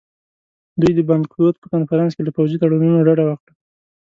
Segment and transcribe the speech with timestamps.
[0.79, 3.53] دوی د باندونک په کنفرانس کې له پوځي تړونونو ډډه وکړه.